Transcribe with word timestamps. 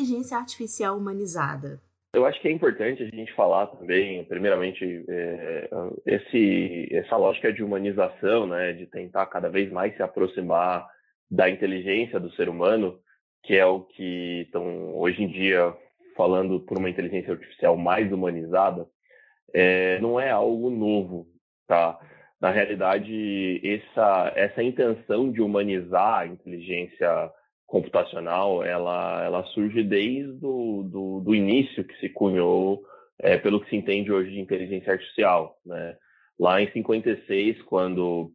inteligência 0.00 0.36
artificial 0.36 0.96
humanizada? 0.96 1.80
Eu 2.12 2.26
acho 2.26 2.40
que 2.40 2.48
é 2.48 2.50
importante 2.50 3.02
a 3.02 3.06
gente 3.06 3.32
falar 3.34 3.66
também, 3.68 4.24
primeiramente, 4.24 5.04
é, 5.08 5.70
esse, 6.06 6.88
essa 6.90 7.16
lógica 7.16 7.52
de 7.52 7.62
humanização, 7.62 8.46
né, 8.46 8.72
de 8.72 8.86
tentar 8.86 9.26
cada 9.26 9.48
vez 9.48 9.70
mais 9.70 9.94
se 9.94 10.02
aproximar 10.02 10.88
da 11.30 11.48
inteligência 11.48 12.18
do 12.18 12.32
ser 12.32 12.48
humano, 12.48 12.98
que 13.44 13.54
é 13.54 13.64
o 13.64 13.80
que 13.80 14.42
estão 14.42 14.96
hoje 14.96 15.22
em 15.22 15.28
dia 15.28 15.72
falando 16.16 16.58
por 16.60 16.78
uma 16.78 16.90
inteligência 16.90 17.32
artificial 17.32 17.76
mais 17.76 18.12
humanizada, 18.12 18.86
é, 19.54 20.00
não 20.00 20.18
é 20.18 20.30
algo 20.30 20.68
novo, 20.68 21.26
tá? 21.66 21.98
Na 22.40 22.50
realidade, 22.50 23.60
essa, 23.64 24.32
essa 24.34 24.62
intenção 24.62 25.30
de 25.30 25.40
humanizar 25.40 26.20
a 26.20 26.26
inteligência 26.26 27.30
computacional, 27.70 28.64
ela, 28.64 29.24
ela 29.24 29.44
surge 29.44 29.84
desde 29.84 30.32
do, 30.32 30.82
do, 30.82 31.20
do 31.20 31.34
início 31.34 31.84
que 31.84 31.96
se 32.00 32.08
cunhou 32.08 32.82
é, 33.20 33.38
pelo 33.38 33.60
que 33.60 33.70
se 33.70 33.76
entende 33.76 34.10
hoje 34.10 34.32
de 34.32 34.40
inteligência 34.40 34.92
artificial. 34.92 35.56
Né? 35.64 35.96
Lá 36.38 36.60
em 36.60 36.68
56, 36.72 37.62
quando 37.62 38.32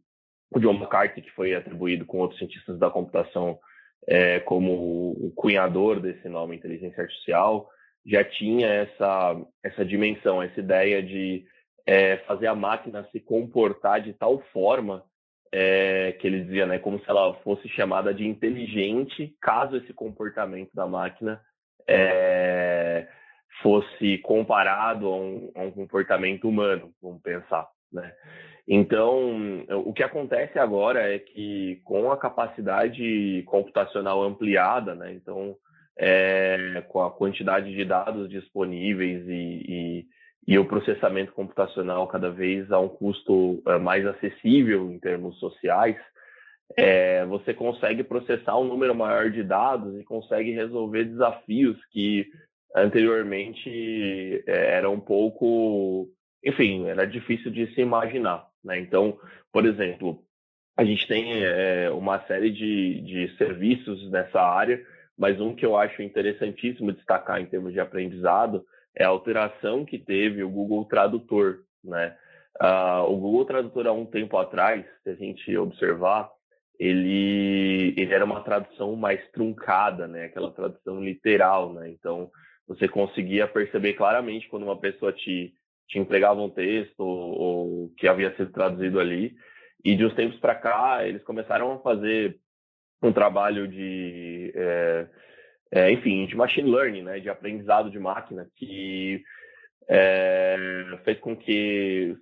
o 0.50 0.58
John 0.58 0.72
McCarthy, 0.74 1.20
que 1.20 1.30
foi 1.32 1.54
atribuído 1.54 2.06
com 2.06 2.18
outros 2.18 2.38
cientistas 2.38 2.78
da 2.78 2.88
computação 2.88 3.58
é, 4.08 4.40
como 4.40 4.72
o 5.12 5.30
cunhador 5.36 6.00
desse 6.00 6.28
nome 6.30 6.56
inteligência 6.56 7.02
artificial, 7.02 7.68
já 8.06 8.24
tinha 8.24 8.68
essa, 8.68 9.36
essa 9.62 9.84
dimensão, 9.84 10.42
essa 10.42 10.60
ideia 10.60 11.02
de 11.02 11.44
é, 11.84 12.16
fazer 12.18 12.46
a 12.46 12.54
máquina 12.54 13.06
se 13.12 13.20
comportar 13.20 14.00
de 14.00 14.14
tal 14.14 14.40
forma 14.50 15.04
é, 15.52 16.12
que 16.12 16.26
ele 16.26 16.44
dizia, 16.44 16.66
né, 16.66 16.78
como 16.78 16.98
se 16.98 17.08
ela 17.08 17.34
fosse 17.42 17.68
chamada 17.68 18.12
de 18.12 18.26
inteligente, 18.26 19.34
caso 19.40 19.76
esse 19.76 19.92
comportamento 19.92 20.70
da 20.74 20.86
máquina 20.86 21.40
é, 21.88 23.06
fosse 23.62 24.18
comparado 24.18 25.06
a 25.06 25.16
um, 25.16 25.52
a 25.54 25.62
um, 25.62 25.70
comportamento 25.70 26.48
humano, 26.48 26.90
vamos 27.00 27.22
pensar, 27.22 27.68
né? 27.92 28.12
Então, 28.68 29.64
o 29.84 29.92
que 29.92 30.02
acontece 30.02 30.58
agora 30.58 31.14
é 31.14 31.20
que 31.20 31.80
com 31.84 32.10
a 32.10 32.16
capacidade 32.16 33.44
computacional 33.46 34.24
ampliada, 34.24 34.92
né, 34.92 35.12
então 35.12 35.56
é, 35.96 36.82
com 36.88 37.00
a 37.00 37.10
quantidade 37.10 37.72
de 37.72 37.84
dados 37.84 38.28
disponíveis 38.28 39.24
e, 39.28 39.64
e 39.68 40.06
e 40.46 40.58
o 40.58 40.64
processamento 40.64 41.32
computacional 41.32 42.06
cada 42.06 42.30
vez 42.30 42.70
a 42.70 42.78
um 42.78 42.88
custo 42.88 43.60
é, 43.66 43.78
mais 43.78 44.06
acessível 44.06 44.90
em 44.90 44.98
termos 44.98 45.38
sociais, 45.40 45.96
é, 46.76 47.24
você 47.26 47.52
consegue 47.52 48.04
processar 48.04 48.56
um 48.56 48.64
número 48.64 48.94
maior 48.94 49.30
de 49.30 49.42
dados 49.42 49.98
e 49.98 50.04
consegue 50.04 50.52
resolver 50.52 51.04
desafios 51.04 51.76
que 51.86 52.26
anteriormente 52.74 54.42
é, 54.46 54.76
eram 54.76 54.94
um 54.94 55.00
pouco, 55.00 56.08
enfim, 56.44 56.86
era 56.86 57.06
difícil 57.06 57.50
de 57.50 57.72
se 57.74 57.80
imaginar. 57.80 58.46
Né? 58.64 58.78
Então, 58.78 59.18
por 59.52 59.64
exemplo, 59.64 60.22
a 60.76 60.84
gente 60.84 61.08
tem 61.08 61.44
é, 61.44 61.90
uma 61.90 62.20
série 62.26 62.50
de, 62.50 63.00
de 63.00 63.36
serviços 63.36 64.10
nessa 64.10 64.40
área, 64.40 64.80
mas 65.18 65.40
um 65.40 65.54
que 65.54 65.64
eu 65.64 65.76
acho 65.76 66.02
interessantíssimo 66.02 66.92
destacar 66.92 67.40
em 67.40 67.46
termos 67.46 67.72
de 67.72 67.80
aprendizado 67.80 68.64
é 68.96 69.04
a 69.04 69.08
alteração 69.08 69.84
que 69.84 69.98
teve 69.98 70.42
o 70.42 70.48
Google 70.48 70.84
Tradutor, 70.86 71.58
né? 71.84 72.16
Uh, 72.60 73.04
o 73.10 73.16
Google 73.16 73.44
Tradutor 73.44 73.86
há 73.86 73.92
um 73.92 74.06
tempo 74.06 74.38
atrás, 74.38 74.84
se 75.02 75.10
a 75.10 75.14
gente 75.14 75.56
observar, 75.58 76.30
ele, 76.78 77.94
ele 77.96 78.14
era 78.14 78.24
uma 78.24 78.42
tradução 78.42 78.96
mais 78.96 79.20
truncada, 79.30 80.08
né? 80.08 80.24
Aquela 80.24 80.50
tradução 80.50 81.02
literal, 81.02 81.74
né? 81.74 81.90
Então 81.90 82.30
você 82.66 82.88
conseguia 82.88 83.46
perceber 83.46 83.92
claramente 83.92 84.48
quando 84.48 84.62
uma 84.62 84.78
pessoa 84.78 85.12
te, 85.12 85.52
te 85.86 85.98
entregava 85.98 86.40
um 86.40 86.50
texto 86.50 87.00
ou, 87.00 87.38
ou 87.38 87.88
que 87.96 88.08
havia 88.08 88.34
sido 88.36 88.50
traduzido 88.50 88.98
ali. 88.98 89.34
E 89.84 89.94
de 89.94 90.04
uns 90.04 90.14
tempos 90.14 90.38
para 90.40 90.54
cá, 90.54 91.06
eles 91.06 91.22
começaram 91.22 91.72
a 91.72 91.78
fazer 91.78 92.38
um 93.02 93.12
trabalho 93.12 93.68
de 93.68 94.52
é, 94.54 95.06
é, 95.70 95.90
enfim, 95.90 96.26
de 96.26 96.36
machine 96.36 96.70
learning, 96.70 97.02
né, 97.02 97.20
de 97.20 97.28
aprendizado 97.28 97.90
de 97.90 97.98
máquina, 97.98 98.46
que 98.56 99.22
é, 99.88 100.56
fez 101.04 101.18
com 101.20 101.36
que, 101.36 102.16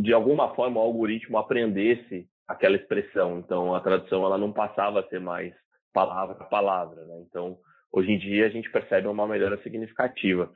de 0.00 0.12
alguma 0.12 0.54
forma, 0.54 0.80
o 0.80 0.84
algoritmo 0.84 1.38
aprendesse 1.38 2.26
aquela 2.46 2.76
expressão. 2.76 3.38
Então, 3.38 3.74
a 3.74 3.80
tradução 3.80 4.24
ela 4.24 4.38
não 4.38 4.52
passava 4.52 5.00
a 5.00 5.08
ser 5.08 5.20
mais 5.20 5.52
palavra 5.92 6.36
a 6.38 6.44
palavra. 6.44 7.04
Né? 7.04 7.24
Então, 7.28 7.56
hoje 7.92 8.10
em 8.10 8.18
dia, 8.18 8.46
a 8.46 8.50
gente 8.50 8.70
percebe 8.70 9.06
uma 9.06 9.26
melhora 9.26 9.60
significativa. 9.62 10.50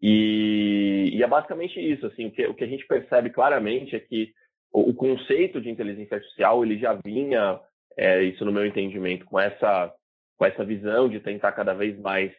E, 0.00 1.10
e 1.12 1.22
é 1.22 1.26
basicamente 1.26 1.80
isso. 1.80 2.06
Assim, 2.06 2.26
o, 2.26 2.30
que, 2.30 2.46
o 2.46 2.54
que 2.54 2.64
a 2.64 2.68
gente 2.68 2.86
percebe 2.86 3.30
claramente 3.30 3.96
é 3.96 4.00
que 4.00 4.32
o, 4.72 4.90
o 4.90 4.94
conceito 4.94 5.60
de 5.60 5.70
inteligência 5.70 6.16
artificial 6.16 6.64
ele 6.64 6.78
já 6.78 6.94
vinha, 7.04 7.58
é, 7.96 8.22
isso 8.22 8.44
no 8.44 8.52
meu 8.52 8.66
entendimento, 8.66 9.24
com 9.24 9.38
essa 9.38 9.92
com 10.42 10.46
essa 10.46 10.64
visão 10.64 11.08
de 11.08 11.20
tentar 11.20 11.52
cada 11.52 11.72
vez 11.72 11.96
mais 12.00 12.32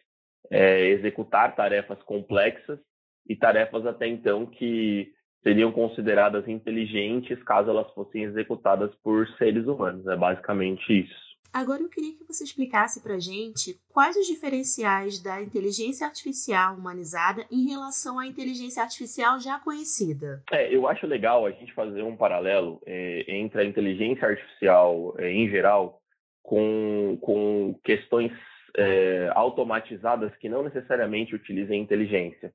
é, 0.50 0.88
executar 0.88 1.56
tarefas 1.56 2.02
complexas 2.02 2.78
e 3.26 3.34
tarefas 3.34 3.86
até 3.86 4.06
então 4.06 4.44
que 4.44 5.10
seriam 5.42 5.72
consideradas 5.72 6.46
inteligentes 6.46 7.42
caso 7.44 7.70
elas 7.70 7.90
fossem 7.94 8.24
executadas 8.24 8.94
por 9.02 9.26
seres 9.38 9.66
humanos. 9.66 10.06
É 10.06 10.16
basicamente 10.16 10.82
isso. 10.92 11.24
Agora 11.50 11.80
eu 11.80 11.88
queria 11.88 12.12
que 12.12 12.24
você 12.24 12.44
explicasse 12.44 13.02
para 13.02 13.18
gente 13.18 13.80
quais 13.88 14.16
os 14.16 14.26
diferenciais 14.26 15.22
da 15.22 15.40
inteligência 15.40 16.06
artificial 16.06 16.74
humanizada 16.74 17.46
em 17.50 17.70
relação 17.70 18.18
à 18.18 18.26
inteligência 18.26 18.82
artificial 18.82 19.40
já 19.40 19.58
conhecida. 19.60 20.42
É, 20.52 20.74
eu 20.74 20.86
acho 20.86 21.06
legal 21.06 21.46
a 21.46 21.52
gente 21.52 21.72
fazer 21.72 22.02
um 22.02 22.16
paralelo 22.16 22.82
é, 22.84 23.24
entre 23.28 23.62
a 23.62 23.64
inteligência 23.64 24.28
artificial 24.28 25.14
é, 25.16 25.30
em 25.30 25.48
geral 25.48 26.02
com, 26.44 27.18
com 27.22 27.74
questões 27.82 28.30
é, 28.76 29.30
automatizadas 29.34 30.36
que 30.36 30.48
não 30.48 30.62
necessariamente 30.62 31.34
utilizem 31.34 31.80
inteligência. 31.80 32.52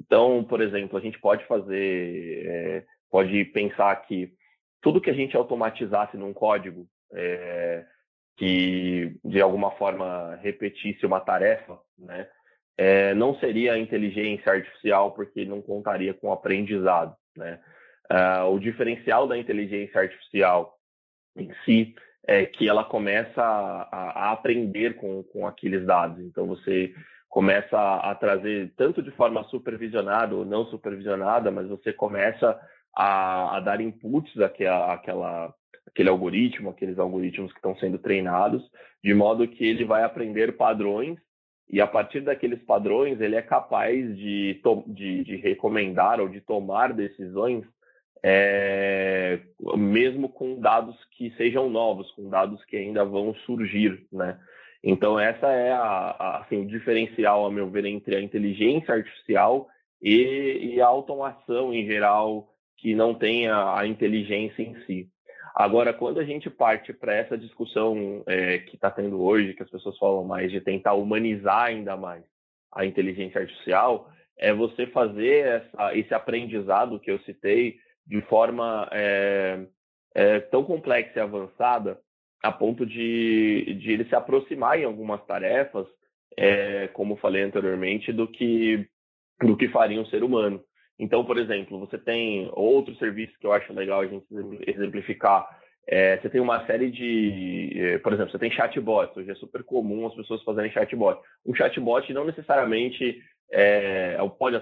Então, 0.00 0.42
por 0.42 0.60
exemplo, 0.60 0.98
a 0.98 1.02
gente 1.02 1.20
pode 1.20 1.44
fazer, 1.46 2.46
é, 2.46 2.84
pode 3.10 3.44
pensar 3.46 3.94
que 4.06 4.32
tudo 4.80 5.00
que 5.00 5.10
a 5.10 5.14
gente 5.14 5.36
automatizasse 5.36 6.16
num 6.16 6.32
código 6.32 6.88
é, 7.12 7.84
que 8.38 9.16
de 9.24 9.40
alguma 9.40 9.70
forma 9.72 10.36
repetisse 10.36 11.04
uma 11.04 11.20
tarefa, 11.20 11.78
né, 11.98 12.28
é, 12.78 13.14
não 13.14 13.38
seria 13.38 13.78
inteligência 13.78 14.52
artificial 14.52 15.12
porque 15.12 15.44
não 15.44 15.60
contaria 15.60 16.14
com 16.14 16.32
aprendizado, 16.32 17.14
né. 17.36 17.60
Uh, 18.08 18.46
o 18.54 18.60
diferencial 18.60 19.26
da 19.26 19.36
inteligência 19.36 20.00
artificial 20.00 20.78
em 21.36 21.52
si 21.64 21.92
é 22.26 22.44
que 22.44 22.68
ela 22.68 22.84
começa 22.84 23.40
a, 23.40 23.88
a, 23.90 24.32
aprender 24.32 24.96
com, 24.96 25.22
com 25.22 25.46
aqueles 25.46 25.86
dados. 25.86 26.18
Então, 26.20 26.46
você 26.46 26.92
começa 27.28 27.78
a, 27.78 28.14
trazer, 28.14 28.72
tanto 28.76 29.02
de 29.02 29.10
forma 29.12 29.44
supervisionada 29.44 30.34
ou 30.34 30.44
não 30.44 30.64
supervisionada, 30.66 31.50
mas 31.50 31.68
você 31.68 31.92
começa 31.92 32.58
a, 32.94 33.56
a 33.56 33.60
dar 33.60 33.80
inputs 33.80 34.40
àquela, 34.40 34.94
àquela, 34.94 35.54
àquele 35.86 36.08
algoritmo, 36.08 36.70
aqueles 36.70 36.98
algoritmos 36.98 37.52
que 37.52 37.58
estão 37.58 37.76
sendo 37.76 37.98
treinados, 37.98 38.62
de 39.04 39.14
modo 39.14 39.46
que 39.46 39.64
ele 39.64 39.84
vai 39.84 40.02
aprender 40.02 40.56
padrões 40.56 41.18
e 41.68 41.80
a 41.80 41.86
partir 41.86 42.20
daqueles 42.20 42.62
padrões 42.62 43.20
ele 43.20 43.34
é 43.34 43.42
capaz 43.42 44.16
de, 44.16 44.60
de, 44.86 45.24
de 45.24 45.36
recomendar 45.36 46.20
ou 46.20 46.28
de 46.28 46.40
tomar 46.40 46.92
decisões 46.92 47.64
é, 48.28 49.38
mesmo 49.76 50.28
com 50.28 50.58
dados 50.58 50.96
que 51.12 51.30
sejam 51.36 51.70
novos, 51.70 52.10
com 52.10 52.28
dados 52.28 52.64
que 52.64 52.76
ainda 52.76 53.04
vão 53.04 53.32
surgir, 53.46 54.04
né? 54.10 54.36
Então 54.82 55.16
essa 55.16 55.46
é 55.46 55.70
a, 55.70 55.78
a, 55.78 56.38
assim, 56.38 56.62
o 56.62 56.66
diferencial, 56.66 57.46
a 57.46 57.52
meu 57.52 57.70
ver, 57.70 57.84
entre 57.84 58.16
a 58.16 58.20
inteligência 58.20 58.94
artificial 58.94 59.68
e, 60.02 60.72
e 60.74 60.80
a 60.80 60.88
automação 60.88 61.72
em 61.72 61.86
geral 61.86 62.52
que 62.76 62.96
não 62.96 63.14
tem 63.14 63.46
a, 63.46 63.78
a 63.78 63.86
inteligência 63.86 64.60
em 64.60 64.74
si. 64.86 65.08
Agora, 65.54 65.92
quando 65.92 66.18
a 66.18 66.24
gente 66.24 66.50
parte 66.50 66.92
para 66.92 67.14
essa 67.14 67.38
discussão 67.38 68.24
é, 68.26 68.58
que 68.58 68.74
está 68.74 68.90
tendo 68.90 69.22
hoje, 69.22 69.54
que 69.54 69.62
as 69.62 69.70
pessoas 69.70 69.96
falam 69.98 70.24
mais 70.24 70.50
de 70.50 70.60
tentar 70.60 70.94
humanizar 70.94 71.66
ainda 71.66 71.96
mais 71.96 72.24
a 72.72 72.84
inteligência 72.84 73.40
artificial, 73.40 74.10
é 74.36 74.52
você 74.52 74.84
fazer 74.88 75.46
essa, 75.46 75.96
esse 75.96 76.12
aprendizado 76.12 76.98
que 76.98 77.10
eu 77.10 77.20
citei 77.20 77.85
de 78.06 78.20
forma 78.22 78.88
é, 78.92 79.66
é, 80.14 80.40
tão 80.40 80.64
complexa 80.64 81.18
e 81.18 81.20
avançada 81.20 81.98
a 82.42 82.52
ponto 82.52 82.86
de, 82.86 83.74
de 83.80 83.92
ele 83.92 84.04
se 84.04 84.14
aproximar 84.14 84.78
em 84.78 84.84
algumas 84.84 85.24
tarefas, 85.26 85.86
é, 86.36 86.88
como 86.88 87.16
falei 87.16 87.42
anteriormente, 87.42 88.12
do 88.12 88.28
que, 88.28 88.86
do 89.42 89.56
que 89.56 89.68
faria 89.68 90.00
um 90.00 90.06
ser 90.06 90.22
humano. 90.22 90.62
Então, 90.98 91.24
por 91.24 91.38
exemplo, 91.38 91.78
você 91.78 91.98
tem 91.98 92.48
outro 92.52 92.94
serviço 92.96 93.38
que 93.38 93.46
eu 93.46 93.52
acho 93.52 93.72
legal 93.72 94.00
a 94.00 94.06
gente 94.06 94.26
exemplificar, 94.66 95.46
é, 95.88 96.18
você 96.18 96.28
tem 96.28 96.40
uma 96.40 96.66
série 96.66 96.90
de, 96.90 98.00
por 98.02 98.12
exemplo, 98.12 98.32
você 98.32 98.38
tem 98.38 98.50
chatbots. 98.50 99.16
Hoje 99.16 99.30
é 99.30 99.34
super 99.36 99.62
comum 99.62 100.06
as 100.06 100.14
pessoas 100.14 100.42
fazerem 100.42 100.70
chatbot. 100.72 101.20
Um 101.44 101.54
chatbot 101.54 102.12
não 102.12 102.24
necessariamente 102.24 103.22
é, 103.52 104.16
pode 104.38 104.60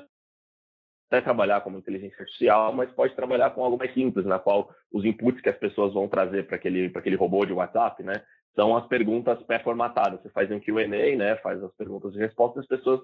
até 1.08 1.20
trabalhar 1.20 1.60
como 1.60 1.78
inteligência 1.78 2.20
artificial, 2.20 2.72
mas 2.72 2.90
pode 2.92 3.14
trabalhar 3.14 3.50
com 3.50 3.64
algo 3.64 3.78
mais 3.78 3.92
simples, 3.92 4.24
na 4.24 4.38
qual 4.38 4.70
os 4.92 5.04
inputs 5.04 5.40
que 5.40 5.48
as 5.48 5.56
pessoas 5.56 5.92
vão 5.92 6.08
trazer 6.08 6.46
para 6.46 6.56
aquele, 6.56 6.90
aquele 6.94 7.16
robô 7.16 7.44
de 7.44 7.52
WhatsApp, 7.52 8.02
né, 8.02 8.22
são 8.54 8.76
as 8.76 8.86
perguntas 8.86 9.42
pré-formatadas. 9.42 10.20
Você 10.22 10.30
faz 10.30 10.50
um 10.50 10.60
Q&A, 10.60 11.16
né, 11.16 11.36
faz 11.36 11.62
as 11.62 11.74
perguntas 11.74 12.14
e 12.14 12.18
respostas, 12.18 12.62
as 12.62 12.68
pessoas 12.68 13.00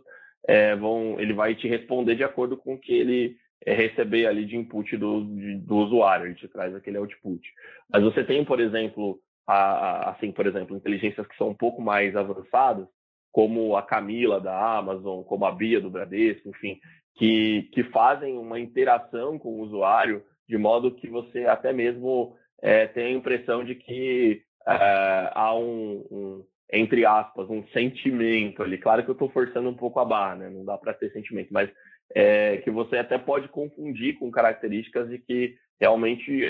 é, 0.47 0.75
vão, 0.77 1.21
ele 1.21 1.33
vai 1.33 1.55
te 1.55 1.69
responder 1.69 2.15
de 2.15 2.25
acordo 2.25 2.57
com 2.57 2.75
o 2.75 2.79
que 2.79 2.93
ele 2.93 3.37
é, 3.65 3.75
receber 3.75 4.27
ali 4.27 4.47
de 4.47 4.57
input 4.57 4.97
do, 4.97 5.25
de, 5.25 5.57
do 5.57 5.77
usuário, 5.77 6.27
ele 6.27 6.35
te 6.35 6.49
traz 6.49 6.75
aquele 6.75 6.97
output. 6.97 7.47
Mas 7.93 8.03
você 8.03 8.25
tem, 8.25 8.45
por 8.45 8.61
exemplo, 8.61 9.21
a, 9.47 9.55
a, 9.55 10.11
assim, 10.11 10.33
por 10.33 10.47
exemplo, 10.47 10.77
inteligências 10.77 11.27
que 11.27 11.37
são 11.37 11.49
um 11.51 11.55
pouco 11.55 11.83
mais 11.83 12.17
avançadas, 12.17 12.87
como 13.33 13.77
a 13.77 13.83
Camila 13.83 14.41
da 14.41 14.79
Amazon, 14.79 15.23
como 15.23 15.45
a 15.45 15.53
Bia 15.53 15.81
do 15.81 15.91
Bradesco, 15.91 16.49
enfim, 16.49 16.79
que, 17.15 17.69
que 17.73 17.85
fazem 17.85 18.39
uma 18.39 18.59
interação 18.59 19.39
com 19.39 19.51
o 19.51 19.61
usuário 19.61 20.23
de 20.49 20.59
modo 20.59 20.95
que 20.95 21.09
você 21.09 21.45
até 21.45 21.73
mesmo 21.73 22.35
é, 22.61 22.87
tem 22.89 23.07
a 23.07 23.11
impressão 23.11 23.65
de 23.65 23.77
que 23.77 24.43
é, 24.67 25.31
há 25.33 25.55
um, 25.55 26.05
um, 26.11 26.45
entre 26.73 27.07
aspas, 27.07 27.49
um 27.49 27.65
sentimento 27.69 28.63
ali. 28.63 28.77
Claro 28.77 29.05
que 29.05 29.11
eu 29.11 29.15
estou 29.15 29.31
forçando 29.31 29.69
um 29.69 29.77
pouco 29.77 30.01
a 30.01 30.05
barra, 30.05 30.37
né? 30.37 30.51
Não 30.51 30.65
dá 30.65 30.77
para 30.77 30.93
ter 30.93 31.13
sentimento, 31.13 31.53
mas 31.53 31.71
é, 32.15 32.57
que 32.59 32.71
você 32.71 32.97
até 32.97 33.17
pode 33.17 33.49
confundir 33.49 34.19
com 34.19 34.31
características 34.31 35.09
de 35.09 35.19
que 35.19 35.55
realmente 35.81 36.43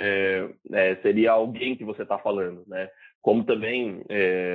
seria 1.03 1.33
alguém 1.33 1.77
que 1.77 1.85
você 1.85 2.03
está 2.03 2.19
falando, 2.19 2.65
né? 2.67 2.89
Como 3.23 3.45
também 3.45 4.03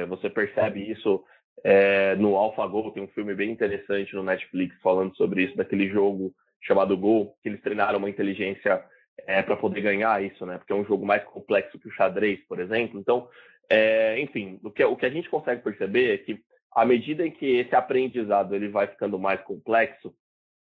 você 0.09 0.29
percebe 0.29 0.91
isso 0.91 1.23
é, 1.63 2.15
no 2.15 2.35
AlphaGo, 2.35 2.91
tem 2.91 3.03
um 3.03 3.07
filme 3.07 3.33
bem 3.33 3.51
interessante 3.51 4.13
no 4.15 4.23
Netflix 4.23 4.75
falando 4.81 5.15
sobre 5.15 5.43
isso, 5.43 5.57
daquele 5.57 5.89
jogo 5.89 6.33
chamado 6.61 6.97
Go, 6.97 7.33
que 7.41 7.49
eles 7.49 7.61
treinaram 7.61 7.99
uma 7.99 8.09
inteligência 8.09 8.83
é, 9.25 9.41
para 9.41 9.55
poder 9.55 9.81
ganhar 9.81 10.23
isso, 10.23 10.45
né? 10.45 10.57
Porque 10.57 10.73
é 10.73 10.75
um 10.75 10.85
jogo 10.85 11.05
mais 11.05 11.23
complexo 11.23 11.79
que 11.79 11.87
o 11.87 11.91
xadrez, 11.91 12.39
por 12.47 12.59
exemplo. 12.59 12.99
Então, 12.99 13.27
é, 13.69 14.19
enfim, 14.19 14.59
o 14.63 14.71
que, 14.71 14.83
o 14.83 14.95
que 14.95 15.05
a 15.05 15.09
gente 15.09 15.29
consegue 15.29 15.61
perceber 15.61 16.13
é 16.13 16.17
que 16.17 16.39
à 16.71 16.85
medida 16.85 17.25
em 17.25 17.31
que 17.31 17.45
esse 17.45 17.73
aprendizado 17.73 18.53
ele 18.53 18.67
vai 18.67 18.87
ficando 18.87 19.17
mais 19.17 19.41
complexo, 19.41 20.13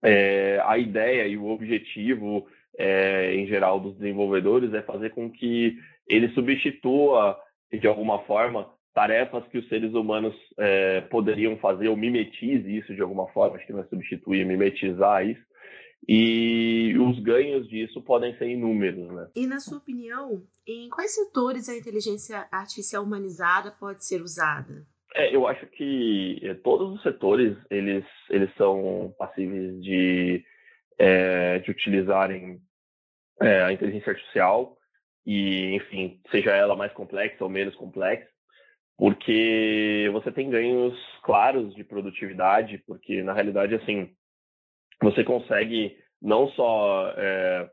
é, 0.03 0.61
a 0.65 0.77
ideia 0.77 1.25
e 1.25 1.37
o 1.37 1.47
objetivo 1.47 2.47
é, 2.77 3.33
em 3.33 3.47
geral 3.47 3.79
dos 3.79 3.95
desenvolvedores 3.97 4.73
é 4.73 4.81
fazer 4.81 5.11
com 5.11 5.31
que 5.31 5.77
ele 6.07 6.29
substitua 6.29 7.39
de 7.71 7.87
alguma 7.87 8.19
forma 8.23 8.69
tarefas 8.95 9.45
que 9.49 9.57
os 9.57 9.67
seres 9.67 9.93
humanos 9.93 10.33
é, 10.57 11.01
poderiam 11.01 11.57
fazer 11.57 11.89
ou 11.89 11.97
mimetize 11.97 12.77
isso 12.77 12.95
de 12.95 13.01
alguma 13.01 13.27
forma, 13.27 13.57
acho 13.57 13.67
que 13.67 13.73
não 13.73 13.81
é 13.81 13.87
substituir, 13.87 14.45
mimetizar 14.45 15.27
isso. 15.27 15.43
E 16.07 16.95
os 16.97 17.19
ganhos 17.19 17.67
disso 17.67 18.01
podem 18.01 18.37
ser 18.37 18.47
inúmeros, 18.47 19.07
né? 19.11 19.27
E 19.35 19.45
na 19.45 19.59
sua 19.59 19.79
opinião, 19.79 20.41
em 20.65 20.87
quais 20.89 21.13
setores 21.13 21.67
a 21.67 21.75
inteligência 21.75 22.47
artificial 22.51 23.03
humanizada 23.03 23.71
pode 23.71 24.05
ser 24.05 24.21
usada? 24.21 24.85
É, 25.13 25.35
eu 25.35 25.45
acho 25.47 25.65
que 25.67 26.39
é, 26.43 26.53
todos 26.53 26.95
os 26.95 27.01
setores 27.01 27.57
eles, 27.69 28.05
eles 28.29 28.53
são 28.55 29.13
passíveis 29.17 29.81
de, 29.81 30.43
é, 30.97 31.59
de 31.59 31.71
utilizarem 31.71 32.59
é, 33.41 33.63
a 33.63 33.73
inteligência 33.73 34.11
artificial 34.11 34.77
e, 35.25 35.75
enfim, 35.75 36.21
seja 36.31 36.51
ela 36.51 36.75
mais 36.75 36.93
complexa 36.93 37.43
ou 37.43 37.49
menos 37.49 37.75
complexa 37.75 38.35
porque 38.97 40.09
você 40.13 40.31
tem 40.31 40.49
ganhos 40.49 40.97
claros 41.23 41.73
de 41.75 41.83
produtividade, 41.83 42.77
porque 42.87 43.21
na 43.21 43.33
realidade, 43.33 43.75
assim, 43.75 44.09
você 45.01 45.23
consegue 45.23 45.97
não 46.21 46.47
só 46.49 47.13
é, 47.17 47.69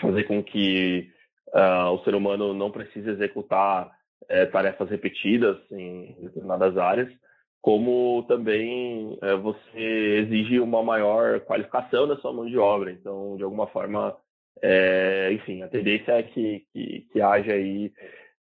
fazer 0.00 0.24
com 0.24 0.42
que 0.42 1.10
uh, 1.54 1.90
o 1.92 2.02
ser 2.04 2.14
humano 2.14 2.52
não 2.54 2.70
precise 2.70 3.08
executar 3.08 3.90
é, 4.28 4.46
tarefas 4.46 4.90
repetidas 4.90 5.58
em 5.70 6.16
determinadas 6.20 6.76
áreas, 6.76 7.12
como 7.60 8.24
também 8.24 9.16
é, 9.22 9.36
você 9.36 10.26
exige 10.26 10.58
uma 10.58 10.82
maior 10.82 11.40
qualificação 11.40 12.08
da 12.08 12.16
sua 12.16 12.32
mão 12.32 12.46
de 12.46 12.58
obra. 12.58 12.90
Então, 12.90 13.36
de 13.36 13.44
alguma 13.44 13.68
forma, 13.68 14.16
é, 14.60 15.30
enfim, 15.32 15.62
a 15.62 15.68
tendência 15.68 16.12
é 16.12 16.22
que, 16.22 16.66
que, 16.72 17.06
que 17.12 17.20
haja 17.20 17.52
aí 17.52 17.92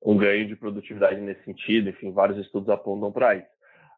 um 0.03 0.17
ganho 0.17 0.47
de 0.47 0.55
produtividade 0.55 1.19
nesse 1.21 1.43
sentido, 1.43 1.89
enfim, 1.89 2.11
vários 2.11 2.37
estudos 2.39 2.69
apontam 2.69 3.11
para 3.11 3.35
isso. 3.35 3.47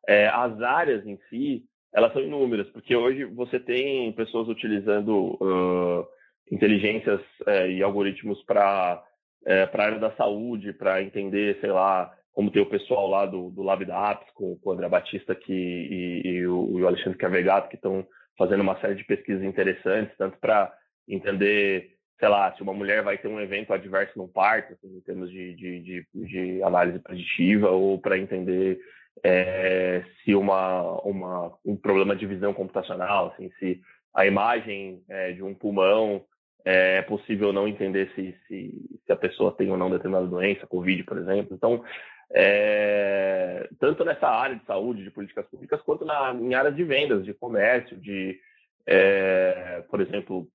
É, 0.07 0.27
as 0.27 0.61
áreas 0.61 1.05
em 1.05 1.17
si, 1.29 1.63
elas 1.93 2.11
são 2.11 2.21
inúmeras, 2.21 2.67
porque 2.71 2.95
hoje 2.95 3.23
você 3.25 3.59
tem 3.59 4.11
pessoas 4.13 4.49
utilizando 4.49 5.37
uh, 5.41 6.05
inteligências 6.51 7.21
uh, 7.47 7.67
e 7.69 7.81
algoritmos 7.81 8.43
para 8.43 9.01
uh, 9.43 9.77
a 9.77 9.81
área 9.81 9.99
da 9.99 10.11
saúde, 10.15 10.73
para 10.73 11.01
entender, 11.01 11.57
sei 11.61 11.71
lá, 11.71 12.13
como 12.33 12.51
tem 12.51 12.61
o 12.61 12.69
pessoal 12.69 13.07
lá 13.07 13.25
do, 13.25 13.51
do 13.51 13.61
Lab 13.61 13.85
da 13.85 14.11
Apps, 14.11 14.29
com, 14.33 14.57
com 14.57 14.69
o 14.69 14.73
André 14.73 14.89
Batista 14.89 15.35
que, 15.35 15.53
e, 15.53 16.27
e, 16.27 16.47
o, 16.47 16.79
e 16.79 16.81
o 16.81 16.87
Alexandre 16.87 17.17
Cavegato, 17.17 17.69
que 17.69 17.75
estão 17.75 18.05
fazendo 18.37 18.61
uma 18.61 18.79
série 18.81 18.95
de 18.95 19.05
pesquisas 19.05 19.43
interessantes, 19.43 20.17
tanto 20.17 20.37
para 20.39 20.73
entender 21.07 21.91
sei 22.19 22.29
lá, 22.29 22.53
se 22.55 22.61
uma 22.61 22.73
mulher 22.73 23.03
vai 23.03 23.17
ter 23.17 23.27
um 23.27 23.39
evento 23.39 23.73
adverso 23.73 24.17
no 24.17 24.27
parto, 24.27 24.73
assim, 24.73 24.95
em 24.95 25.01
termos 25.01 25.29
de, 25.29 25.53
de, 25.55 25.79
de, 25.79 26.07
de 26.13 26.63
análise 26.63 26.99
preditiva, 26.99 27.69
ou 27.69 27.99
para 27.99 28.17
entender 28.17 28.79
é, 29.23 30.03
se 30.23 30.33
uma, 30.33 30.99
uma, 31.01 31.53
um 31.65 31.75
problema 31.75 32.15
de 32.15 32.25
visão 32.25 32.53
computacional, 32.53 33.33
assim, 33.33 33.51
se 33.59 33.81
a 34.13 34.25
imagem 34.25 35.03
é, 35.09 35.31
de 35.31 35.43
um 35.43 35.53
pulmão 35.53 36.23
é, 36.65 36.97
é 36.97 37.01
possível 37.01 37.51
não 37.51 37.67
entender 37.67 38.11
se, 38.15 38.35
se, 38.47 38.99
se, 39.05 39.11
a 39.11 39.15
pessoa 39.15 39.51
tem 39.51 39.69
ou 39.69 39.77
não 39.77 39.89
determinada 39.89 40.27
doença, 40.27 40.67
Covid, 40.67 41.03
por 41.03 41.17
exemplo. 41.17 41.55
Então, 41.55 41.83
é, 42.31 43.69
tanto 43.79 44.05
nessa 44.05 44.27
área 44.27 44.55
de 44.55 44.65
saúde, 44.65 45.03
de 45.03 45.11
políticas 45.11 45.45
públicas, 45.47 45.81
quanto 45.81 46.05
na, 46.05 46.33
em 46.33 46.53
áreas 46.53 46.75
de 46.75 46.83
vendas, 46.83 47.25
de 47.25 47.33
comércio, 47.33 47.97
de, 47.97 48.39
é, 48.87 49.83
por 49.89 49.99
exemplo, 49.99 50.47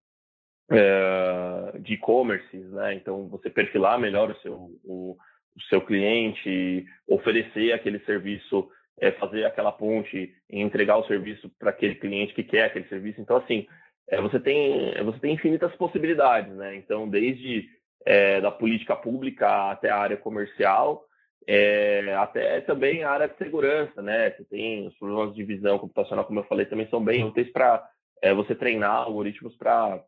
é, 0.70 1.78
de 1.78 1.94
e-commerce, 1.94 2.56
né? 2.56 2.94
Então, 2.94 3.28
você 3.28 3.48
perfilar 3.48 3.98
melhor 3.98 4.30
o 4.30 4.36
seu, 4.40 4.54
o, 4.84 5.16
o 5.56 5.62
seu 5.68 5.80
cliente, 5.80 6.84
oferecer 7.08 7.72
aquele 7.72 7.98
serviço, 8.00 8.68
é, 9.00 9.12
fazer 9.12 9.44
aquela 9.44 9.72
ponte 9.72 10.34
e 10.50 10.60
entregar 10.60 10.96
o 10.98 11.06
serviço 11.06 11.50
para 11.58 11.70
aquele 11.70 11.94
cliente 11.94 12.34
que 12.34 12.42
quer 12.42 12.64
aquele 12.64 12.88
serviço. 12.88 13.20
Então, 13.20 13.36
assim, 13.36 13.66
é, 14.08 14.20
você, 14.20 14.38
tem, 14.40 14.92
você 15.04 15.18
tem 15.20 15.34
infinitas 15.34 15.74
possibilidades, 15.76 16.54
né? 16.54 16.76
Então, 16.76 17.08
desde 17.08 17.68
é, 18.04 18.40
da 18.40 18.50
política 18.50 18.96
pública 18.96 19.70
até 19.70 19.90
a 19.90 19.98
área 19.98 20.16
comercial, 20.16 21.04
é, 21.46 22.14
até 22.16 22.60
também 22.60 23.02
a 23.02 23.10
área 23.10 23.28
de 23.28 23.36
segurança, 23.38 24.02
né? 24.02 24.30
Você 24.30 24.44
tem 24.44 24.86
os 24.86 24.94
problemas 24.98 25.34
de 25.34 25.44
visão 25.44 25.78
computacional, 25.78 26.24
como 26.24 26.40
eu 26.40 26.44
falei, 26.44 26.66
também 26.66 26.88
são 26.88 27.02
bem 27.02 27.24
úteis 27.24 27.50
para 27.50 27.86
é, 28.22 28.34
você 28.34 28.54
treinar 28.54 28.90
algoritmos 28.90 29.56
para 29.56 30.02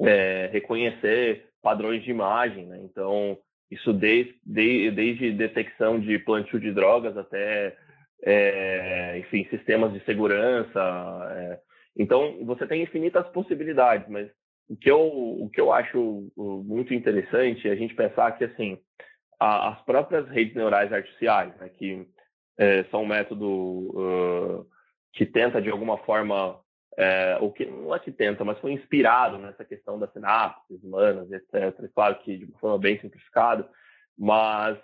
é, 0.00 0.48
reconhecer 0.52 1.46
padrões 1.62 2.02
de 2.02 2.10
imagem, 2.10 2.66
né? 2.66 2.80
Então, 2.82 3.38
isso 3.70 3.92
desde, 3.92 4.34
de, 4.44 4.90
desde 4.90 5.32
detecção 5.32 6.00
de 6.00 6.18
plantio 6.18 6.58
de 6.58 6.72
drogas 6.72 7.16
até, 7.16 7.76
é, 8.22 9.18
enfim, 9.18 9.46
sistemas 9.50 9.92
de 9.92 10.04
segurança. 10.04 10.80
É. 11.36 11.58
Então, 11.96 12.44
você 12.44 12.66
tem 12.66 12.82
infinitas 12.82 13.26
possibilidades, 13.28 14.08
mas 14.08 14.30
o 14.68 14.76
que 14.76 14.90
eu, 14.90 15.00
o 15.00 15.50
que 15.52 15.60
eu 15.60 15.72
acho 15.72 16.30
muito 16.36 16.94
interessante 16.94 17.68
é 17.68 17.72
a 17.72 17.76
gente 17.76 17.94
pensar 17.94 18.32
que, 18.32 18.44
assim, 18.44 18.78
a, 19.40 19.70
as 19.70 19.84
próprias 19.84 20.28
redes 20.28 20.54
neurais 20.54 20.92
artificiais, 20.92 21.54
né, 21.56 21.68
que 21.70 22.06
é, 22.58 22.84
são 22.84 23.02
um 23.02 23.06
método 23.06 23.46
uh, 23.46 24.66
que 25.12 25.24
tenta, 25.24 25.62
de 25.62 25.70
alguma 25.70 25.96
forma, 25.98 26.58
é, 26.98 27.38
o 27.40 27.52
que 27.52 27.64
não 27.64 27.94
é 27.94 27.98
que 28.00 28.10
tenta, 28.10 28.44
mas 28.44 28.58
foi 28.58 28.72
inspirado 28.72 29.38
nessa 29.38 29.64
questão 29.64 30.00
das 30.00 30.12
sinapses 30.12 30.82
humanas, 30.82 31.30
etc. 31.30 31.88
Claro 31.94 32.16
que 32.16 32.38
de 32.38 32.44
uma 32.46 32.58
forma 32.58 32.76
bem 32.76 33.00
simplificada, 33.00 33.68
mas 34.18 34.76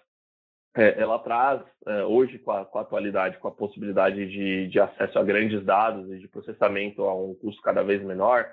é, 0.76 1.00
ela 1.00 1.18
traz, 1.18 1.60
é, 1.86 2.04
hoje, 2.04 2.38
com 2.38 2.52
a, 2.52 2.64
com 2.64 2.78
a, 2.78 2.82
atualidade, 2.82 3.38
com 3.38 3.48
a 3.48 3.50
possibilidade 3.50 4.28
de, 4.28 4.68
de, 4.68 4.78
acesso 4.78 5.18
a 5.18 5.24
grandes 5.24 5.64
dados 5.64 6.08
e 6.12 6.20
de 6.20 6.28
processamento 6.28 7.02
a 7.02 7.12
um 7.12 7.34
custo 7.34 7.60
cada 7.60 7.82
vez 7.82 8.00
menor, 8.00 8.48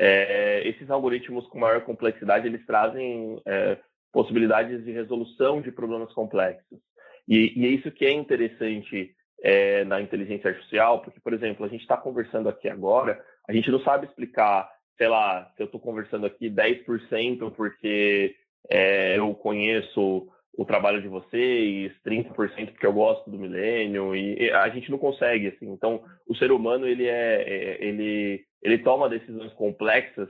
é, 0.00 0.66
esses 0.68 0.90
algoritmos 0.90 1.46
com 1.46 1.60
maior 1.60 1.82
complexidade, 1.82 2.48
eles 2.48 2.66
trazem 2.66 3.40
é, 3.46 3.78
possibilidades 4.12 4.84
de 4.84 4.90
resolução 4.90 5.60
de 5.60 5.70
problemas 5.70 6.12
complexos. 6.12 6.80
E, 7.28 7.52
e 7.56 7.66
é 7.66 7.68
isso 7.68 7.92
que 7.92 8.04
é 8.04 8.10
interessante 8.10 9.15
é, 9.42 9.84
na 9.84 10.00
inteligência 10.00 10.50
artificial, 10.50 11.00
porque, 11.00 11.20
por 11.20 11.32
exemplo, 11.32 11.64
a 11.64 11.68
gente 11.68 11.82
está 11.82 11.96
conversando 11.96 12.48
aqui 12.48 12.68
agora, 12.68 13.22
a 13.48 13.52
gente 13.52 13.70
não 13.70 13.80
sabe 13.80 14.06
explicar, 14.06 14.70
sei 14.96 15.08
lá, 15.08 15.50
se 15.56 15.62
eu 15.62 15.66
estou 15.66 15.80
conversando 15.80 16.26
aqui 16.26 16.50
10% 16.50 17.52
porque 17.54 18.34
é, 18.70 19.18
eu 19.18 19.34
conheço 19.34 20.28
o 20.56 20.64
trabalho 20.64 21.02
de 21.02 21.08
vocês, 21.08 21.92
30% 22.04 22.70
porque 22.70 22.86
eu 22.86 22.92
gosto 22.92 23.30
do 23.30 23.38
milênio, 23.38 24.16
e 24.16 24.50
a 24.50 24.68
gente 24.70 24.90
não 24.90 24.96
consegue, 24.96 25.48
assim. 25.48 25.70
Então, 25.70 26.02
o 26.26 26.34
ser 26.34 26.50
humano, 26.50 26.86
ele 26.86 27.06
é, 27.06 27.42
é 27.42 27.84
ele, 27.84 28.42
ele 28.62 28.78
toma 28.78 29.08
decisões 29.08 29.52
complexas 29.52 30.28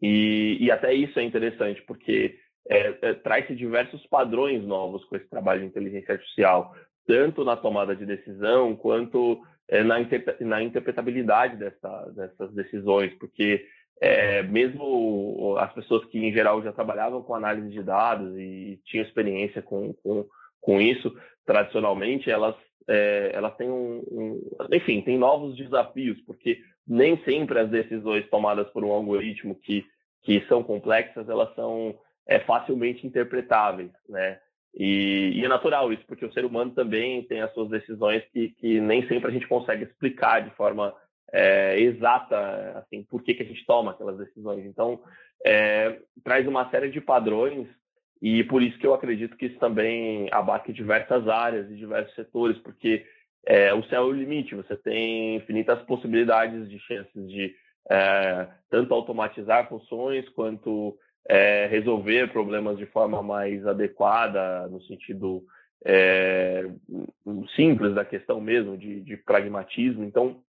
e, 0.00 0.58
e 0.60 0.70
até 0.70 0.92
isso 0.92 1.18
é 1.18 1.22
interessante, 1.22 1.82
porque 1.82 2.36
é, 2.68 2.98
é, 3.00 3.14
traz-se 3.14 3.54
diversos 3.54 4.06
padrões 4.06 4.62
novos 4.62 5.04
com 5.06 5.16
esse 5.16 5.28
trabalho 5.28 5.60
de 5.60 5.66
inteligência 5.66 6.12
artificial, 6.12 6.74
tanto 7.06 7.44
na 7.44 7.56
tomada 7.56 7.94
de 7.94 8.06
decisão 8.06 8.76
quanto 8.76 9.42
é, 9.68 9.82
na, 9.82 9.96
na 10.40 10.62
interpretabilidade 10.62 11.56
dessa, 11.56 12.12
dessas 12.14 12.52
decisões, 12.52 13.12
porque 13.14 13.66
é, 14.00 14.42
mesmo 14.42 15.56
as 15.58 15.72
pessoas 15.72 16.04
que 16.06 16.18
em 16.18 16.32
geral 16.32 16.62
já 16.62 16.72
trabalhavam 16.72 17.22
com 17.22 17.34
análise 17.34 17.70
de 17.70 17.82
dados 17.82 18.36
e 18.36 18.80
tinham 18.84 19.04
experiência 19.04 19.62
com, 19.62 19.92
com, 19.94 20.26
com 20.60 20.80
isso 20.80 21.14
tradicionalmente, 21.46 22.30
elas, 22.30 22.56
é, 22.88 23.30
elas 23.32 23.56
têm 23.56 23.70
um, 23.70 24.02
um, 24.10 24.50
enfim, 24.72 25.00
tem 25.02 25.16
novos 25.16 25.56
desafios, 25.56 26.20
porque 26.22 26.58
nem 26.86 27.16
sempre 27.24 27.60
as 27.60 27.70
decisões 27.70 28.28
tomadas 28.28 28.68
por 28.70 28.84
um 28.84 28.90
algoritmo 28.90 29.54
que, 29.54 29.86
que 30.22 30.44
são 30.48 30.62
complexas, 30.62 31.28
elas 31.28 31.54
são 31.54 31.96
facilmente 32.46 33.06
interpretáveis, 33.06 33.90
né? 34.08 34.38
E, 34.74 35.32
e, 35.34 35.44
é 35.44 35.48
natural 35.48 35.92
isso, 35.92 36.04
porque 36.06 36.24
o 36.24 36.32
ser 36.32 36.44
humano 36.44 36.72
também 36.72 37.22
tem 37.24 37.42
as 37.42 37.52
suas 37.52 37.68
decisões 37.68 38.24
que, 38.32 38.50
que 38.58 38.80
nem 38.80 39.06
sempre 39.06 39.28
a 39.28 39.32
gente 39.32 39.46
consegue 39.46 39.84
explicar 39.84 40.40
de 40.40 40.50
forma 40.56 40.94
é, 41.32 41.78
exata, 41.78 42.78
assim, 42.78 43.02
por 43.04 43.22
que, 43.22 43.34
que 43.34 43.42
a 43.42 43.46
gente 43.46 43.64
toma 43.66 43.90
aquelas 43.90 44.16
decisões. 44.18 44.64
Então, 44.64 45.00
é, 45.44 45.98
traz 46.24 46.46
uma 46.46 46.70
série 46.70 46.90
de 46.90 47.00
padrões 47.00 47.66
e 48.20 48.44
por 48.44 48.62
isso 48.62 48.78
que 48.78 48.86
eu 48.86 48.94
acredito 48.94 49.36
que 49.36 49.46
isso 49.46 49.58
também 49.58 50.28
abarca 50.30 50.72
diversas 50.72 51.26
áreas 51.28 51.70
e 51.70 51.74
diversos 51.74 52.14
setores, 52.14 52.56
porque 52.58 53.04
é, 53.44 53.74
o 53.74 53.82
céu 53.84 54.04
é 54.04 54.06
o 54.06 54.12
limite, 54.12 54.54
você 54.54 54.76
tem 54.76 55.36
infinitas 55.36 55.82
possibilidades 55.82 56.68
de 56.70 56.78
chances 56.78 57.28
de 57.28 57.54
é, 57.90 58.48
tanto 58.70 58.94
automatizar 58.94 59.68
funções 59.68 60.28
quanto 60.30 60.96
é, 61.28 61.66
resolver 61.66 62.32
problemas 62.32 62.78
de 62.78 62.86
forma 62.86 63.22
mais 63.22 63.66
adequada, 63.66 64.66
no 64.68 64.80
sentido 64.82 65.44
é, 65.84 66.68
simples 67.56 67.94
da 67.94 68.04
questão 68.04 68.40
mesmo, 68.40 68.76
de, 68.76 69.00
de 69.00 69.16
pragmatismo. 69.16 70.04
Então, 70.04 70.42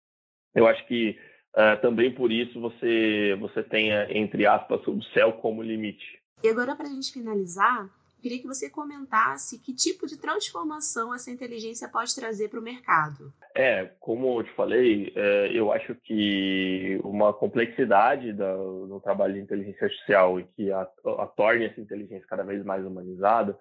eu 0.54 0.66
acho 0.66 0.86
que 0.86 1.18
uh, 1.56 1.80
também 1.80 2.14
por 2.14 2.30
isso 2.30 2.60
você, 2.60 3.36
você 3.40 3.62
tenha, 3.62 4.06
entre 4.10 4.46
aspas, 4.46 4.86
o 4.86 5.02
céu 5.14 5.32
como 5.34 5.62
limite. 5.62 6.20
E 6.42 6.48
agora, 6.48 6.74
para 6.74 6.86
a 6.86 6.90
gente 6.90 7.12
finalizar, 7.12 7.88
queria 8.22 8.40
que 8.40 8.46
você 8.46 8.70
comentasse 8.70 9.60
que 9.60 9.74
tipo 9.74 10.06
de 10.06 10.16
transformação 10.16 11.12
essa 11.12 11.30
inteligência 11.30 11.88
pode 11.88 12.14
trazer 12.14 12.48
para 12.48 12.60
o 12.60 12.62
mercado. 12.62 13.32
É, 13.54 13.90
como 13.98 14.38
eu 14.38 14.44
te 14.44 14.52
falei, 14.52 15.12
é, 15.14 15.50
eu 15.52 15.72
acho 15.72 15.94
que 15.96 16.98
uma 17.02 17.32
complexidade 17.32 18.32
do, 18.32 19.00
trabalho 19.00 19.34
de 19.34 19.40
inteligência 19.40 19.84
artificial 19.84 20.38
e 20.38 20.44
que 20.44 20.70
a, 20.70 20.82
a 21.18 21.26
torne 21.26 21.66
essa 21.66 21.80
inteligência 21.80 22.26
cada 22.28 22.44
vez 22.44 22.64
mais 22.64 22.86
humanizada, 22.86 23.58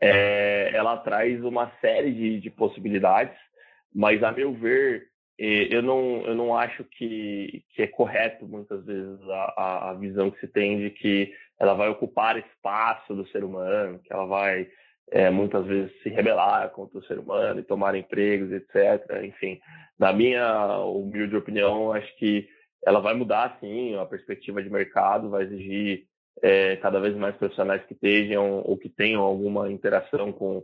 é, 0.00 0.70
ela 0.74 0.96
traz 0.96 1.44
uma 1.44 1.70
série 1.80 2.12
de, 2.12 2.40
de 2.40 2.50
possibilidades, 2.50 3.36
mas 3.94 4.22
a 4.22 4.32
meu 4.32 4.54
ver, 4.54 5.08
eu 5.38 5.82
não, 5.82 6.22
eu 6.26 6.34
não 6.34 6.56
acho 6.56 6.82
que, 6.84 7.62
que 7.74 7.82
é 7.82 7.86
correto, 7.86 8.46
muitas 8.46 8.84
vezes, 8.84 9.20
a, 9.28 9.90
a 9.90 9.94
visão 9.94 10.30
que 10.30 10.40
se 10.40 10.48
tem 10.48 10.78
de 10.78 10.90
que 10.90 11.32
ela 11.60 11.74
vai 11.74 11.88
ocupar 11.88 12.38
espaço 12.38 13.14
do 13.14 13.26
ser 13.28 13.44
humano, 13.44 13.98
que 14.00 14.12
ela 14.12 14.26
vai, 14.26 14.68
é, 15.10 15.30
muitas 15.30 15.66
vezes, 15.66 15.92
se 16.02 16.08
rebelar 16.08 16.70
contra 16.70 16.98
o 16.98 17.04
ser 17.04 17.18
humano 17.18 17.60
e 17.60 17.64
tomar 17.64 17.94
empregos, 17.94 18.52
etc. 18.52 19.24
Enfim, 19.24 19.58
na 19.98 20.12
minha 20.12 20.78
humilde 20.78 21.36
opinião, 21.36 21.92
acho 21.92 22.16
que 22.16 22.48
ela 22.86 23.00
vai 23.00 23.14
mudar, 23.14 23.56
sim, 23.60 23.96
a 23.96 24.06
perspectiva 24.06 24.62
de 24.62 24.70
mercado, 24.70 25.30
vai 25.30 25.42
exigir 25.44 26.04
é, 26.42 26.76
cada 26.76 27.00
vez 27.00 27.16
mais 27.16 27.34
profissionais 27.36 27.84
que 27.84 27.94
estejam 27.94 28.62
ou 28.64 28.76
que 28.76 28.88
tenham 28.88 29.22
alguma 29.22 29.70
interação 29.70 30.32
com 30.32 30.62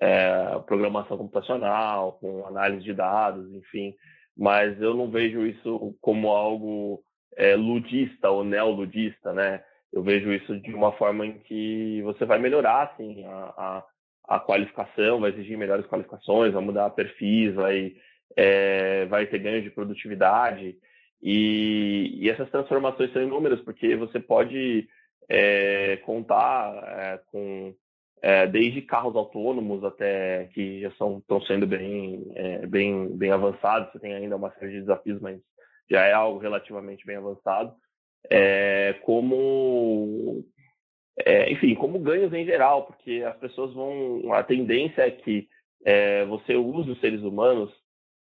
é, 0.00 0.58
programação 0.66 1.16
computacional, 1.16 2.12
com 2.20 2.46
análise 2.46 2.84
de 2.84 2.92
dados, 2.92 3.50
enfim, 3.52 3.94
mas 4.36 4.80
eu 4.80 4.94
não 4.94 5.10
vejo 5.10 5.46
isso 5.46 5.96
como 6.00 6.28
algo 6.28 7.02
é, 7.36 7.56
ludista 7.56 8.30
ou 8.30 8.44
neoludista, 8.44 9.32
né? 9.32 9.62
Eu 9.92 10.02
vejo 10.02 10.32
isso 10.32 10.58
de 10.60 10.74
uma 10.74 10.92
forma 10.92 11.26
em 11.26 11.38
que 11.38 12.02
você 12.02 12.24
vai 12.24 12.38
melhorar 12.38 12.82
assim, 12.82 13.24
a, 13.24 13.54
a, 13.56 13.84
a 14.36 14.40
qualificação, 14.40 15.20
vai 15.20 15.30
exigir 15.30 15.56
melhores 15.56 15.86
qualificações, 15.86 16.52
vai 16.52 16.62
mudar 16.62 16.90
perfis, 16.90 17.54
vai, 17.54 17.94
é, 18.36 19.06
vai 19.06 19.26
ter 19.26 19.38
ganhos 19.38 19.62
de 19.62 19.70
produtividade. 19.70 20.76
E, 21.22 22.18
e, 22.20 22.28
essas 22.30 22.50
transformações 22.50 23.12
são 23.12 23.22
inúmeras, 23.22 23.60
porque 23.60 23.96
você 23.96 24.20
pode 24.20 24.86
é, 25.28 25.96
contar 25.98 26.74
é, 26.98 27.20
com 27.30 27.74
é, 28.22 28.46
desde 28.46 28.82
carros 28.82 29.14
autônomos 29.16 29.84
até 29.84 30.46
que 30.52 30.80
já 30.80 30.90
são 30.92 31.18
estão 31.18 31.40
sendo 31.42 31.66
bem, 31.66 32.30
é, 32.34 32.66
bem, 32.66 33.16
bem 33.16 33.30
avançados. 33.30 33.92
Você 33.92 34.00
tem 34.00 34.14
ainda 34.14 34.36
uma 34.36 34.50
série 34.52 34.72
de 34.72 34.80
desafios, 34.80 35.20
mas 35.20 35.40
já 35.90 36.04
é 36.04 36.12
algo 36.12 36.38
relativamente 36.38 37.06
bem 37.06 37.16
avançado. 37.16 37.74
É, 38.30 38.94
como, 39.02 40.44
é, 41.18 41.52
enfim, 41.52 41.74
como 41.74 41.98
ganhos 41.98 42.32
em 42.32 42.44
geral, 42.44 42.86
porque 42.86 43.22
as 43.26 43.36
pessoas 43.36 43.72
vão, 43.72 44.32
a 44.32 44.42
tendência 44.42 45.02
é 45.02 45.10
que 45.10 45.48
é, 45.84 46.24
você 46.24 46.56
use 46.56 46.90
os 46.90 47.00
seres 47.00 47.22
humanos 47.22 47.72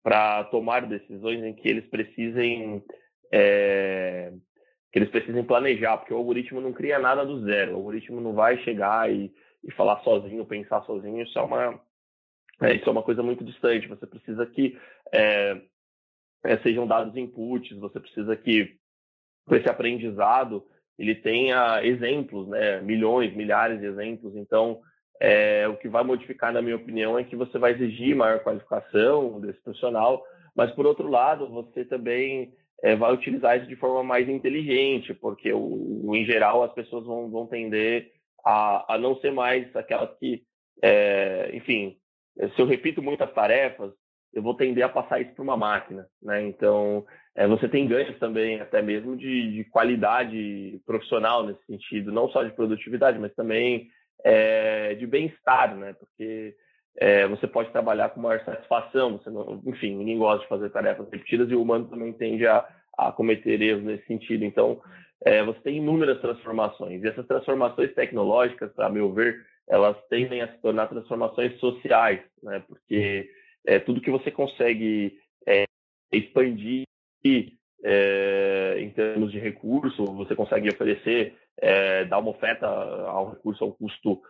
para 0.03 0.43
tomar 0.45 0.85
decisões 0.85 1.43
em 1.43 1.53
que 1.53 1.69
eles 1.69 1.85
precisem 1.89 2.83
é, 3.31 4.33
que 4.91 4.99
eles 4.99 5.09
precisem 5.09 5.43
planejar, 5.43 5.97
porque 5.97 6.13
o 6.13 6.17
algoritmo 6.17 6.61
não 6.61 6.73
cria 6.73 6.99
nada 6.99 7.25
do 7.25 7.43
zero. 7.45 7.71
O 7.71 7.75
algoritmo 7.77 8.21
não 8.21 8.33
vai 8.33 8.57
chegar 8.63 9.11
e 9.11 9.33
e 9.63 9.71
falar 9.71 10.01
sozinho, 10.03 10.45
pensar 10.45 10.83
sozinho, 10.83 11.23
isso 11.23 11.39
é 11.39 11.41
uma, 11.41 11.81
é, 12.61 12.75
isso 12.75 12.87
é 12.87 12.91
uma 12.91 13.03
coisa 13.03 13.23
muito 13.23 13.43
distante. 13.43 13.87
Você 13.87 14.05
precisa 14.05 14.45
que 14.45 14.77
sejam 16.61 16.85
dados 16.85 17.15
inputs, 17.15 17.77
você 17.77 17.99
precisa 17.99 18.35
que 18.35 18.77
esse 19.51 19.69
aprendizado 19.69 20.63
ele 20.97 21.15
tenha 21.15 21.83
exemplos, 21.83 22.47
né? 22.47 22.79
milhões, 22.81 23.35
milhares 23.35 23.79
de 23.79 23.85
exemplos. 23.85 24.35
Então, 24.35 24.79
é, 25.19 25.67
o 25.67 25.77
que 25.77 25.87
vai 25.87 26.03
modificar, 26.03 26.53
na 26.53 26.61
minha 26.61 26.75
opinião, 26.75 27.17
é 27.17 27.23
que 27.23 27.35
você 27.35 27.57
vai 27.57 27.71
exigir 27.71 28.15
maior 28.15 28.39
qualificação 28.43 29.39
desse 29.39 29.59
profissional, 29.61 30.23
mas, 30.55 30.71
por 30.71 30.85
outro 30.85 31.07
lado, 31.07 31.49
você 31.49 31.83
também 31.83 32.53
é, 32.83 32.95
vai 32.95 33.11
utilizar 33.13 33.57
isso 33.57 33.67
de 33.67 33.75
forma 33.75 34.03
mais 34.03 34.29
inteligente, 34.29 35.13
porque, 35.13 35.51
o, 35.51 36.11
em 36.13 36.25
geral, 36.25 36.63
as 36.63 36.73
pessoas 36.73 37.05
vão, 37.05 37.29
vão 37.29 37.47
tender 37.47 38.11
a, 38.45 38.95
a 38.95 38.97
não 38.97 39.15
ser 39.17 39.31
mais 39.31 39.73
aquelas 39.75 40.15
que, 40.19 40.43
é, 40.81 41.49
enfim, 41.53 41.97
se 42.55 42.61
eu 42.61 42.65
repito 42.65 43.01
muitas 43.01 43.31
tarefas, 43.33 43.91
eu 44.33 44.41
vou 44.41 44.55
tender 44.55 44.83
a 44.83 44.89
passar 44.89 45.21
isso 45.21 45.33
para 45.33 45.43
uma 45.43 45.55
máquina, 45.55 46.07
né? 46.21 46.41
Então, 46.41 47.05
é, 47.35 47.47
você 47.47 47.67
tem 47.67 47.87
ganhos 47.87 48.17
também, 48.19 48.61
até 48.61 48.81
mesmo 48.81 49.17
de, 49.17 49.51
de, 49.53 49.63
qualidade 49.65 50.79
profissional 50.85 51.43
nesse 51.43 51.65
sentido, 51.65 52.11
não 52.11 52.29
só 52.29 52.43
de 52.43 52.51
produtividade, 52.51 53.17
mas 53.17 53.33
também 53.33 53.89
é, 54.23 54.93
de 54.95 55.07
bem-estar, 55.07 55.75
né? 55.75 55.93
Porque 55.93 56.55
é, 56.97 57.27
você 57.27 57.47
pode 57.47 57.71
trabalhar 57.71 58.09
com 58.09 58.21
maior 58.21 58.43
satisfação, 58.45 59.17
você 59.17 59.31
não, 59.31 59.61
enfim, 59.65 59.95
ninguém 59.95 60.17
gosta 60.17 60.43
de 60.43 60.49
fazer 60.49 60.69
tarefas 60.69 61.09
repetidas 61.09 61.49
e 61.49 61.55
o 61.55 61.61
humano 61.61 61.89
também 61.89 62.13
tende 62.13 62.45
a, 62.45 62.67
a 62.97 63.11
cometer 63.11 63.59
erros 63.61 63.83
nesse 63.83 64.05
sentido. 64.05 64.45
Então, 64.45 64.79
é, 65.25 65.43
você 65.43 65.59
tem 65.61 65.77
inúmeras 65.77 66.21
transformações. 66.21 67.01
E 67.01 67.07
essas 67.07 67.25
transformações 67.25 67.93
tecnológicas, 67.95 68.77
a 68.77 68.89
meu 68.89 69.11
ver, 69.11 69.43
elas 69.67 69.97
tendem 70.07 70.41
a 70.41 70.51
se 70.51 70.61
tornar 70.61 70.87
transformações 70.87 71.57
sociais, 71.59 72.21
né? 72.43 72.63
porque 72.67 73.27
é, 73.65 73.79
tudo 73.79 74.01
que 74.01 74.11
você 74.11 74.29
consegue 74.29 75.17
é, 75.47 75.63
expandir 77.23 77.53
é, 77.83 78.77
em 78.79 78.89
termos 78.91 79.31
de 79.31 79.39
recurso, 79.39 80.05
você 80.05 80.35
consegue 80.35 80.69
oferecer, 80.69 81.35
é, 81.57 82.05
dar 82.05 82.19
uma 82.19 82.31
oferta 82.31 82.67
ao 82.67 83.31
recurso 83.31 83.63
a 83.63 83.67
um 83.67 83.71
custo 83.71 84.21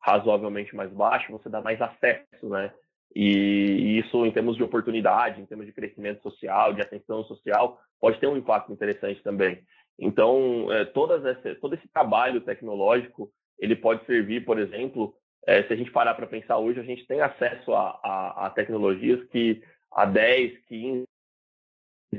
razoavelmente 0.00 0.74
mais 0.74 0.90
baixo, 0.92 1.32
você 1.32 1.48
dá 1.48 1.60
mais 1.60 1.80
acesso, 1.80 2.48
né? 2.48 2.72
E 3.14 3.98
isso, 3.98 4.26
em 4.26 4.30
termos 4.30 4.56
de 4.56 4.62
oportunidade, 4.62 5.40
em 5.40 5.46
termos 5.46 5.66
de 5.66 5.72
crescimento 5.72 6.22
social, 6.22 6.74
de 6.74 6.82
atenção 6.82 7.24
social, 7.24 7.80
pode 8.00 8.18
ter 8.18 8.26
um 8.26 8.36
impacto 8.36 8.72
interessante 8.72 9.22
também. 9.22 9.62
Então, 9.98 10.70
é, 10.72 10.84
todas 10.84 11.24
esse, 11.24 11.54
todo 11.56 11.74
esse 11.74 11.88
trabalho 11.88 12.40
tecnológico, 12.40 13.30
ele 13.58 13.74
pode 13.74 14.04
servir, 14.04 14.44
por 14.44 14.58
exemplo, 14.58 15.14
é, 15.46 15.62
se 15.62 15.72
a 15.72 15.76
gente 15.76 15.90
parar 15.90 16.14
para 16.14 16.26
pensar 16.26 16.58
hoje, 16.58 16.80
a 16.80 16.82
gente 16.82 17.06
tem 17.06 17.20
acesso 17.20 17.72
a, 17.72 17.98
a, 18.02 18.46
a, 18.46 18.50
tecnologias 18.50 19.24
que 19.28 19.62
há 19.92 20.04
10, 20.04 20.58
15, 20.66 21.06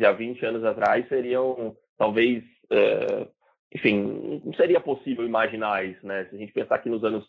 a 0.03 0.11
20 0.11 0.45
anos 0.45 0.63
atrás 0.63 1.07
seriam 1.07 1.75
talvez 1.97 2.43
é, 2.71 3.27
enfim, 3.73 4.41
não 4.43 4.53
seria 4.53 4.79
possível 4.79 5.25
imaginar 5.25 5.85
isso, 5.85 6.05
né? 6.05 6.25
Se 6.25 6.35
a 6.35 6.39
gente 6.39 6.53
pensar 6.53 6.79
que 6.79 6.89
nos 6.89 7.03
anos 7.03 7.25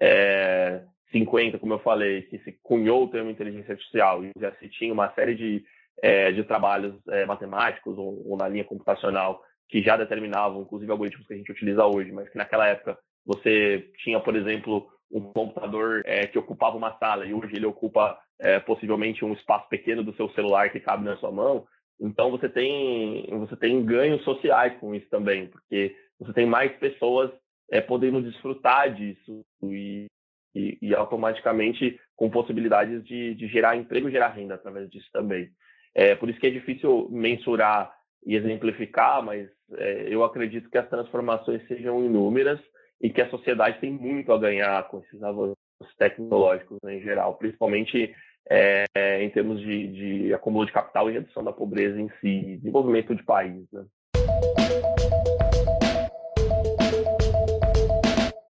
é, 0.00 0.82
50, 1.10 1.58
como 1.58 1.74
eu 1.74 1.78
falei, 1.80 2.22
que 2.22 2.38
se 2.38 2.52
cunhou 2.62 3.04
o 3.04 3.08
termo 3.08 3.30
inteligência 3.30 3.72
artificial 3.72 4.24
e 4.24 4.32
já 4.38 4.52
se 4.56 4.68
tinha 4.68 4.92
uma 4.92 5.12
série 5.14 5.34
de, 5.34 5.64
é, 6.02 6.30
de 6.32 6.44
trabalhos 6.44 6.94
matemáticos 7.26 7.98
ou, 7.98 8.28
ou, 8.28 8.36
na 8.36 8.48
linha 8.48 8.64
computacional 8.64 9.42
que 9.68 9.82
já 9.82 9.96
determinavam, 9.96 10.62
inclusive 10.62 10.90
algoritmos 10.90 11.26
que 11.26 11.34
a 11.34 11.36
gente 11.36 11.52
utiliza 11.52 11.84
hoje, 11.84 12.12
mas 12.12 12.28
que 12.28 12.38
naquela 12.38 12.66
época 12.66 12.98
você 13.24 13.88
tinha, 13.98 14.20
por 14.20 14.34
exemplo, 14.34 14.88
um 15.10 15.20
computador 15.20 16.02
é, 16.04 16.26
que 16.26 16.38
ocupava 16.38 16.76
uma 16.76 16.96
sala 16.98 17.26
e 17.26 17.34
hoje 17.34 17.56
ele 17.56 17.66
ocupa 17.66 18.18
é, 18.38 18.58
possivelmente 18.60 19.24
um 19.24 19.32
espaço 19.32 19.68
pequeno 19.68 20.02
do 20.02 20.14
seu 20.14 20.28
celular 20.30 20.70
que 20.70 20.80
cabe 20.80 21.04
na 21.04 21.16
sua 21.16 21.30
mão. 21.30 21.66
Então 22.00 22.30
você 22.30 22.48
tem 22.48 23.26
você 23.38 23.56
tem 23.56 23.84
ganhos 23.84 24.22
sociais 24.24 24.78
com 24.80 24.94
isso 24.94 25.08
também, 25.10 25.46
porque 25.48 25.94
você 26.18 26.32
tem 26.32 26.46
mais 26.46 26.72
pessoas 26.78 27.30
é, 27.70 27.80
podendo 27.80 28.22
desfrutar 28.22 28.92
disso 28.92 29.44
e, 29.62 30.06
e, 30.54 30.78
e 30.80 30.94
automaticamente 30.94 32.00
com 32.16 32.30
possibilidades 32.30 33.04
de, 33.04 33.34
de, 33.34 33.46
gerar 33.46 33.76
emprego 33.76 34.10
gerar 34.10 34.28
renda 34.28 34.54
através 34.54 34.88
disso 34.90 35.08
também. 35.12 35.50
É 35.94 36.14
por 36.14 36.28
isso 36.28 36.40
que 36.40 36.46
é 36.46 36.50
difícil 36.50 37.08
mensurar 37.10 37.94
e 38.24 38.34
exemplificar, 38.34 39.22
mas 39.22 39.48
é, 39.76 40.06
eu 40.08 40.24
acredito 40.24 40.68
que 40.70 40.78
as 40.78 40.88
transformações 40.88 41.66
sejam 41.66 42.04
inúmeras 42.04 42.60
e 43.00 43.10
que 43.10 43.22
a 43.22 43.30
sociedade 43.30 43.80
tem 43.80 43.90
muito 43.90 44.32
a 44.32 44.38
ganhar 44.38 44.86
com 44.88 45.00
esses 45.00 45.22
avanços 45.22 45.56
tecnológicos 45.96 46.78
né, 46.82 46.96
em 46.96 47.02
geral, 47.02 47.36
principalmente 47.36 48.14
é, 48.48 48.86
em 49.22 49.30
termos 49.30 49.60
de, 49.60 49.88
de 49.88 50.34
acúmulo 50.34 50.66
de 50.66 50.72
capital 50.72 51.10
e 51.10 51.14
redução 51.14 51.44
da 51.44 51.52
pobreza 51.52 52.00
em 52.00 52.08
si, 52.20 52.56
desenvolvimento 52.56 53.14
de 53.14 53.22
país. 53.22 53.64
Né? 53.72 53.84